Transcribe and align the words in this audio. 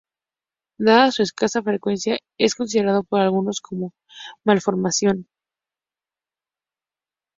Dada 0.79 1.11
su 1.11 1.21
escasa 1.21 1.61
frecuencia 1.61 2.17
es 2.39 2.55
considerado 2.55 3.03
por 3.03 3.19
algunos 3.21 3.61
como 3.61 3.93
una 4.43 4.45
malformación. 4.55 5.27